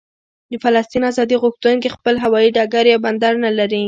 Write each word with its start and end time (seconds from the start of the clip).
د 0.51 0.53
فلسطین 0.63 1.03
ازادي 1.11 1.35
غوښتونکي 1.43 1.89
خپل 1.95 2.15
هوايي 2.23 2.49
ډګر 2.57 2.85
یا 2.91 2.97
بندر 3.05 3.33
نه 3.45 3.51
لري. 3.57 3.79